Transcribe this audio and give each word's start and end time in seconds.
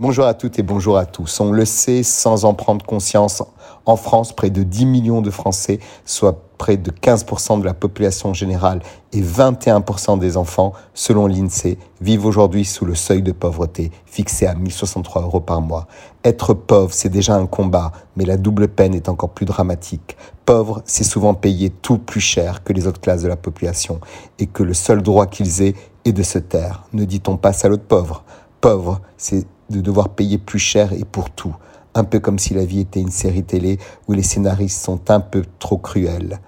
Bonjour 0.00 0.24
à 0.24 0.32
toutes 0.32 0.58
et 0.58 0.62
bonjour 0.62 0.96
à 0.96 1.04
tous. 1.04 1.40
On 1.40 1.52
le 1.52 1.66
sait 1.66 2.02
sans 2.02 2.46
en 2.46 2.54
prendre 2.54 2.86
conscience, 2.86 3.42
en 3.84 3.96
France, 3.96 4.34
près 4.34 4.48
de 4.48 4.62
10 4.62 4.86
millions 4.86 5.20
de 5.20 5.28
Français, 5.28 5.78
soit 6.06 6.42
près 6.56 6.78
de 6.78 6.90
15% 6.90 7.60
de 7.60 7.66
la 7.66 7.74
population 7.74 8.32
générale 8.32 8.80
et 9.12 9.20
21% 9.20 10.18
des 10.18 10.38
enfants, 10.38 10.72
selon 10.94 11.26
l'INSEE, 11.26 11.76
vivent 12.00 12.24
aujourd'hui 12.24 12.64
sous 12.64 12.86
le 12.86 12.94
seuil 12.94 13.20
de 13.20 13.32
pauvreté, 13.32 13.90
fixé 14.06 14.46
à 14.46 14.54
1063 14.54 15.20
euros 15.20 15.40
par 15.40 15.60
mois. 15.60 15.86
Être 16.24 16.54
pauvre, 16.54 16.94
c'est 16.94 17.10
déjà 17.10 17.34
un 17.34 17.46
combat, 17.46 17.92
mais 18.16 18.24
la 18.24 18.38
double 18.38 18.68
peine 18.68 18.94
est 18.94 19.10
encore 19.10 19.28
plus 19.28 19.44
dramatique. 19.44 20.16
Pauvre, 20.46 20.80
c'est 20.86 21.04
souvent 21.04 21.34
payer 21.34 21.68
tout 21.68 21.98
plus 21.98 22.20
cher 22.20 22.64
que 22.64 22.72
les 22.72 22.86
autres 22.86 23.02
classes 23.02 23.20
de 23.20 23.28
la 23.28 23.36
population, 23.36 24.00
et 24.38 24.46
que 24.46 24.62
le 24.62 24.72
seul 24.72 25.02
droit 25.02 25.26
qu'ils 25.26 25.60
aient 25.60 25.74
est 26.06 26.12
de 26.12 26.22
se 26.22 26.38
taire. 26.38 26.84
Ne 26.94 27.04
dit-on 27.04 27.36
pas 27.36 27.52
salaud 27.52 27.76
de 27.76 27.82
pauvre? 27.82 28.24
Pauvre, 28.60 29.00
c'est 29.16 29.46
de 29.70 29.80
devoir 29.80 30.10
payer 30.10 30.36
plus 30.36 30.58
cher 30.58 30.92
et 30.92 31.04
pour 31.04 31.30
tout. 31.30 31.54
Un 31.94 32.04
peu 32.04 32.20
comme 32.20 32.38
si 32.38 32.52
la 32.52 32.64
vie 32.64 32.80
était 32.80 33.00
une 33.00 33.10
série 33.10 33.42
télé 33.42 33.78
où 34.06 34.12
les 34.12 34.22
scénaristes 34.22 34.84
sont 34.84 35.10
un 35.10 35.20
peu 35.20 35.44
trop 35.58 35.78
cruels. 35.78 36.40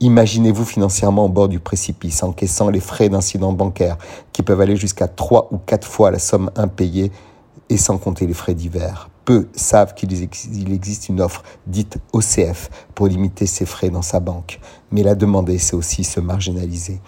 Imaginez-vous 0.00 0.64
financièrement 0.64 1.26
au 1.26 1.28
bord 1.28 1.48
du 1.48 1.60
précipice, 1.60 2.22
encaissant 2.22 2.70
les 2.70 2.80
frais 2.80 3.10
d'incident 3.10 3.52
bancaire 3.52 3.98
qui 4.32 4.42
peuvent 4.42 4.62
aller 4.62 4.76
jusqu'à 4.76 5.06
trois 5.06 5.48
ou 5.52 5.58
quatre 5.58 5.86
fois 5.86 6.10
la 6.10 6.18
somme 6.18 6.50
impayée 6.56 7.12
et 7.68 7.76
sans 7.76 7.98
compter 7.98 8.26
les 8.26 8.32
frais 8.32 8.54
divers. 8.54 9.10
Peu 9.26 9.48
savent 9.54 9.92
qu'il 9.94 10.72
existe 10.72 11.10
une 11.10 11.20
offre 11.20 11.42
dite 11.66 11.98
OCF 12.14 12.70
pour 12.94 13.06
limiter 13.06 13.44
ses 13.44 13.66
frais 13.66 13.90
dans 13.90 14.00
sa 14.00 14.18
banque. 14.18 14.60
Mais 14.90 15.02
la 15.02 15.14
demander, 15.14 15.58
c'est 15.58 15.76
aussi 15.76 16.04
se 16.04 16.20
marginaliser. 16.20 17.02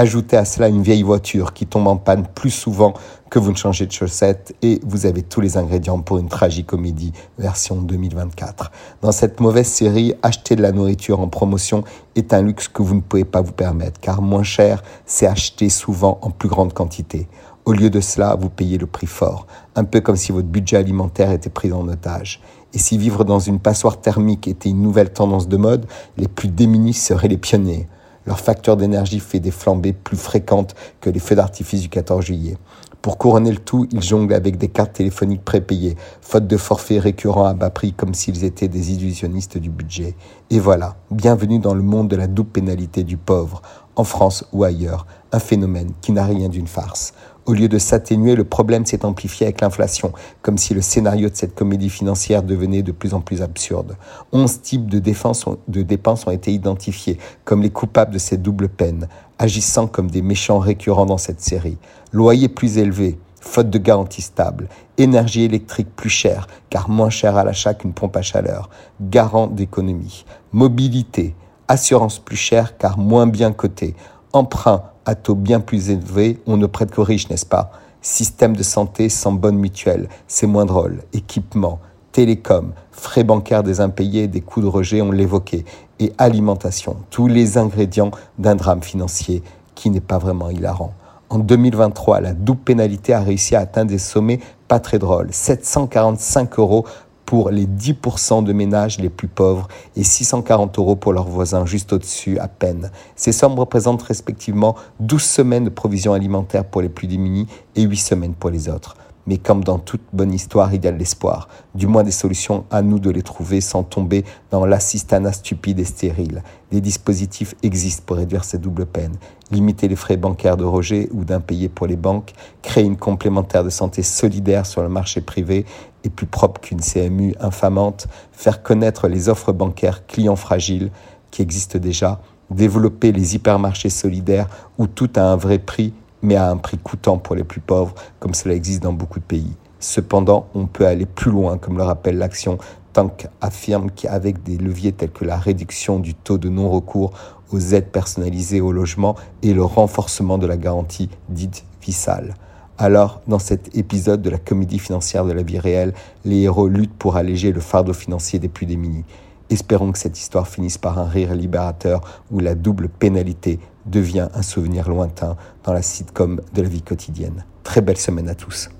Ajoutez 0.00 0.36
à 0.36 0.44
cela 0.44 0.68
une 0.68 0.80
vieille 0.80 1.02
voiture 1.02 1.52
qui 1.52 1.66
tombe 1.66 1.88
en 1.88 1.96
panne 1.96 2.24
plus 2.32 2.52
souvent 2.52 2.94
que 3.30 3.40
vous 3.40 3.50
ne 3.50 3.56
changez 3.56 3.84
de 3.84 3.90
chaussettes 3.90 4.54
et 4.62 4.78
vous 4.86 5.06
avez 5.06 5.22
tous 5.22 5.40
les 5.40 5.56
ingrédients 5.56 5.98
pour 5.98 6.18
une 6.18 6.28
tragicomédie 6.28 7.12
version 7.36 7.82
2024. 7.82 8.70
Dans 9.02 9.10
cette 9.10 9.40
mauvaise 9.40 9.66
série, 9.66 10.14
acheter 10.22 10.54
de 10.54 10.62
la 10.62 10.70
nourriture 10.70 11.18
en 11.18 11.26
promotion 11.26 11.82
est 12.14 12.32
un 12.32 12.42
luxe 12.42 12.68
que 12.68 12.80
vous 12.80 12.94
ne 12.94 13.00
pouvez 13.00 13.24
pas 13.24 13.40
vous 13.40 13.50
permettre 13.50 13.98
car 13.98 14.22
moins 14.22 14.44
cher, 14.44 14.84
c'est 15.04 15.26
acheter 15.26 15.68
souvent 15.68 16.20
en 16.22 16.30
plus 16.30 16.48
grande 16.48 16.72
quantité. 16.72 17.26
Au 17.64 17.72
lieu 17.72 17.90
de 17.90 18.00
cela, 18.00 18.36
vous 18.36 18.50
payez 18.50 18.78
le 18.78 18.86
prix 18.86 19.08
fort, 19.08 19.48
un 19.74 19.82
peu 19.82 20.00
comme 20.00 20.14
si 20.14 20.30
votre 20.30 20.46
budget 20.46 20.76
alimentaire 20.76 21.32
était 21.32 21.50
pris 21.50 21.72
en 21.72 21.88
otage. 21.88 22.40
Et 22.72 22.78
si 22.78 22.98
vivre 22.98 23.24
dans 23.24 23.40
une 23.40 23.58
passoire 23.58 24.00
thermique 24.00 24.46
était 24.46 24.68
une 24.68 24.80
nouvelle 24.80 25.12
tendance 25.12 25.48
de 25.48 25.56
mode, 25.56 25.86
les 26.16 26.28
plus 26.28 26.46
démunis 26.46 26.94
seraient 26.94 27.26
les 27.26 27.36
pionniers. 27.36 27.88
Leur 28.26 28.40
facture 28.40 28.76
d'énergie 28.76 29.20
fait 29.20 29.40
des 29.40 29.50
flambées 29.50 29.92
plus 29.92 30.16
fréquentes 30.16 30.74
que 31.00 31.10
les 31.10 31.20
feux 31.20 31.34
d'artifice 31.34 31.80
du 31.80 31.88
14 31.88 32.24
juillet. 32.24 32.56
Pour 33.00 33.16
couronner 33.16 33.52
le 33.52 33.58
tout, 33.58 33.86
ils 33.92 34.02
jonglent 34.02 34.34
avec 34.34 34.58
des 34.58 34.68
cartes 34.68 34.94
téléphoniques 34.94 35.44
prépayées, 35.44 35.96
faute 36.20 36.48
de 36.48 36.56
forfaits 36.56 37.00
récurrents 37.00 37.46
à 37.46 37.54
bas 37.54 37.70
prix 37.70 37.92
comme 37.92 38.12
s'ils 38.12 38.44
étaient 38.44 38.68
des 38.68 38.92
illusionnistes 38.92 39.56
du 39.56 39.70
budget. 39.70 40.16
Et 40.50 40.58
voilà, 40.58 40.96
bienvenue 41.10 41.60
dans 41.60 41.74
le 41.74 41.82
monde 41.82 42.08
de 42.08 42.16
la 42.16 42.26
double 42.26 42.50
pénalité 42.50 43.04
du 43.04 43.16
pauvre, 43.16 43.62
en 43.94 44.04
France 44.04 44.44
ou 44.52 44.64
ailleurs, 44.64 45.06
un 45.32 45.38
phénomène 45.38 45.92
qui 46.00 46.12
n'a 46.12 46.24
rien 46.24 46.48
d'une 46.48 46.66
farce. 46.66 47.14
Au 47.48 47.54
lieu 47.54 47.68
de 47.68 47.78
s'atténuer, 47.78 48.34
le 48.34 48.44
problème 48.44 48.84
s'est 48.84 49.06
amplifié 49.06 49.46
avec 49.46 49.62
l'inflation, 49.62 50.12
comme 50.42 50.58
si 50.58 50.74
le 50.74 50.82
scénario 50.82 51.30
de 51.30 51.34
cette 51.34 51.54
comédie 51.54 51.88
financière 51.88 52.42
devenait 52.42 52.82
de 52.82 52.92
plus 52.92 53.14
en 53.14 53.22
plus 53.22 53.40
absurde. 53.40 53.96
Onze 54.32 54.60
types 54.60 54.86
de, 54.86 54.98
de 54.98 55.82
dépenses 55.82 56.26
ont 56.26 56.30
été 56.30 56.52
identifiés 56.52 57.16
comme 57.46 57.62
les 57.62 57.70
coupables 57.70 58.12
de 58.12 58.18
cette 58.18 58.42
double 58.42 58.68
peine, 58.68 59.08
agissant 59.38 59.86
comme 59.86 60.10
des 60.10 60.20
méchants 60.20 60.58
récurrents 60.58 61.06
dans 61.06 61.16
cette 61.16 61.40
série. 61.40 61.78
Loyer 62.12 62.50
plus 62.50 62.76
élevé, 62.76 63.18
faute 63.40 63.70
de 63.70 63.78
garantie 63.78 64.20
stable, 64.20 64.68
énergie 64.98 65.44
électrique 65.44 65.88
plus 65.96 66.10
chère, 66.10 66.48
car 66.68 66.90
moins 66.90 67.08
chère 67.08 67.38
à 67.38 67.44
l'achat 67.44 67.72
qu'une 67.72 67.94
pompe 67.94 68.18
à 68.18 68.22
chaleur, 68.22 68.68
garant 69.00 69.46
d'économie, 69.46 70.26
mobilité, 70.52 71.34
assurance 71.66 72.18
plus 72.18 72.36
chère 72.36 72.76
car 72.76 72.98
moins 72.98 73.26
bien 73.26 73.52
cotée, 73.52 73.94
emprunt 74.34 74.82
à 75.08 75.14
taux 75.14 75.34
bien 75.34 75.60
plus 75.60 75.88
élevés, 75.88 76.38
on 76.46 76.58
ne 76.58 76.66
prête 76.66 76.94
qu'aux 76.94 77.02
riches, 77.02 77.30
n'est-ce 77.30 77.46
pas? 77.46 77.72
Système 78.02 78.54
de 78.54 78.62
santé 78.62 79.08
sans 79.08 79.32
bonne 79.32 79.56
mutuelle, 79.56 80.06
c'est 80.26 80.46
moins 80.46 80.66
drôle. 80.66 80.98
Équipement, 81.14 81.78
télécom, 82.12 82.72
frais 82.92 83.24
bancaires 83.24 83.62
des 83.62 83.80
impayés 83.80 84.28
des 84.28 84.42
coûts 84.42 84.60
de 84.60 84.66
rejet, 84.66 85.00
on 85.00 85.10
l'évoquait, 85.10 85.64
et 85.98 86.12
alimentation, 86.18 86.96
tous 87.08 87.26
les 87.26 87.56
ingrédients 87.56 88.10
d'un 88.38 88.54
drame 88.54 88.82
financier 88.82 89.42
qui 89.74 89.88
n'est 89.88 90.00
pas 90.00 90.18
vraiment 90.18 90.50
hilarant. 90.50 90.92
En 91.30 91.38
2023, 91.38 92.20
la 92.20 92.34
double 92.34 92.60
pénalité 92.60 93.14
a 93.14 93.20
réussi 93.20 93.56
à 93.56 93.60
atteindre 93.60 93.90
des 93.90 93.98
sommets 93.98 94.40
pas 94.68 94.78
très 94.78 94.98
drôles. 94.98 95.28
745 95.30 96.58
euros 96.58 96.84
pour 97.28 97.50
les 97.50 97.66
10% 97.66 98.42
de 98.42 98.54
ménages 98.54 98.98
les 98.98 99.10
plus 99.10 99.28
pauvres 99.28 99.68
et 99.96 100.02
640 100.02 100.78
euros 100.78 100.96
pour 100.96 101.12
leurs 101.12 101.28
voisins 101.28 101.66
juste 101.66 101.92
au-dessus 101.92 102.38
à 102.38 102.48
peine. 102.48 102.90
Ces 103.16 103.32
sommes 103.32 103.58
représentent 103.58 104.00
respectivement 104.00 104.76
12 105.00 105.22
semaines 105.22 105.64
de 105.64 105.68
provisions 105.68 106.14
alimentaires 106.14 106.64
pour 106.64 106.80
les 106.80 106.88
plus 106.88 107.06
démunis 107.06 107.46
et 107.76 107.82
8 107.82 107.96
semaines 107.98 108.32
pour 108.32 108.48
les 108.48 108.70
autres. 108.70 108.96
Mais 109.28 109.36
comme 109.36 109.62
dans 109.62 109.78
toute 109.78 110.00
bonne 110.14 110.32
histoire, 110.32 110.72
il 110.72 110.82
y 110.82 110.88
a 110.88 110.90
de 110.90 110.96
l'espoir. 110.96 111.48
Du 111.74 111.86
moins 111.86 112.02
des 112.02 112.10
solutions 112.10 112.64
à 112.70 112.80
nous 112.80 112.98
de 112.98 113.10
les 113.10 113.20
trouver 113.20 113.60
sans 113.60 113.82
tomber 113.82 114.24
dans 114.50 114.64
l'assistanat 114.64 115.32
stupide 115.32 115.78
et 115.80 115.84
stérile. 115.84 116.42
Des 116.70 116.80
dispositifs 116.80 117.54
existent 117.62 118.04
pour 118.06 118.16
réduire 118.16 118.42
ces 118.42 118.56
doubles 118.56 118.86
peines. 118.86 119.16
Limiter 119.50 119.86
les 119.86 119.96
frais 119.96 120.16
bancaires 120.16 120.56
de 120.56 120.64
rejet 120.64 121.10
ou 121.12 121.26
d'impayés 121.26 121.68
pour 121.68 121.86
les 121.86 121.96
banques, 121.96 122.32
créer 122.62 122.84
une 122.84 122.96
complémentaire 122.96 123.64
de 123.64 123.68
santé 123.68 124.02
solidaire 124.02 124.64
sur 124.64 124.80
le 124.80 124.88
marché 124.88 125.20
privé 125.20 125.66
et 126.04 126.08
plus 126.08 126.26
propre 126.26 126.62
qu'une 126.62 126.80
CMU 126.80 127.34
infamante, 127.38 128.06
faire 128.32 128.62
connaître 128.62 129.08
les 129.08 129.28
offres 129.28 129.52
bancaires 129.52 130.06
clients 130.06 130.36
fragiles 130.36 130.90
qui 131.30 131.42
existent 131.42 131.78
déjà, 131.78 132.22
développer 132.48 133.12
les 133.12 133.34
hypermarchés 133.34 133.90
solidaires 133.90 134.48
où 134.78 134.86
tout 134.86 135.10
a 135.16 135.20
un 135.20 135.36
vrai 135.36 135.58
prix 135.58 135.92
mais 136.22 136.36
à 136.36 136.50
un 136.50 136.56
prix 136.56 136.78
coûtant 136.78 137.18
pour 137.18 137.36
les 137.36 137.44
plus 137.44 137.60
pauvres, 137.60 137.94
comme 138.18 138.34
cela 138.34 138.54
existe 138.54 138.82
dans 138.82 138.92
beaucoup 138.92 139.20
de 139.20 139.24
pays. 139.24 139.56
Cependant, 139.80 140.46
on 140.54 140.66
peut 140.66 140.86
aller 140.86 141.06
plus 141.06 141.30
loin, 141.30 141.58
comme 141.58 141.76
le 141.76 141.84
rappelle 141.84 142.18
l'action 142.18 142.58
Tank 142.92 143.28
affirme 143.40 143.90
qu'avec 143.90 144.42
des 144.42 144.56
leviers 144.56 144.92
tels 144.92 145.12
que 145.12 145.24
la 145.24 145.36
réduction 145.36 146.00
du 146.00 146.14
taux 146.14 146.38
de 146.38 146.48
non-recours 146.48 147.12
aux 147.52 147.60
aides 147.60 147.90
personnalisées 147.90 148.60
au 148.60 148.72
logement 148.72 149.14
et 149.42 149.54
le 149.54 149.62
renforcement 149.62 150.38
de 150.38 150.46
la 150.46 150.56
garantie 150.56 151.08
dite 151.28 151.64
vissale. 151.80 152.34
Alors, 152.76 153.20
dans 153.26 153.38
cet 153.38 153.76
épisode 153.76 154.22
de 154.22 154.30
la 154.30 154.38
comédie 154.38 154.78
financière 154.78 155.24
de 155.24 155.32
la 155.32 155.42
vie 155.42 155.58
réelle, 155.58 155.94
les 156.24 156.42
héros 156.42 156.68
luttent 156.68 156.96
pour 156.96 157.16
alléger 157.16 157.52
le 157.52 157.60
fardeau 157.60 157.92
financier 157.92 158.38
des 158.38 158.48
plus 158.48 158.66
démunis. 158.66 159.04
Espérons 159.50 159.92
que 159.92 159.98
cette 159.98 160.18
histoire 160.18 160.46
finisse 160.46 160.78
par 160.78 160.98
un 160.98 161.06
rire 161.06 161.34
libérateur 161.34 162.00
où 162.30 162.38
la 162.38 162.54
double 162.54 162.88
pénalité 162.88 163.58
devient 163.90 164.28
un 164.34 164.42
souvenir 164.42 164.88
lointain 164.88 165.36
dans 165.64 165.72
la 165.72 165.82
sitcom 165.82 166.40
de 166.54 166.62
la 166.62 166.68
vie 166.68 166.82
quotidienne. 166.82 167.44
Très 167.62 167.80
belle 167.80 167.98
semaine 167.98 168.28
à 168.28 168.34
tous. 168.34 168.70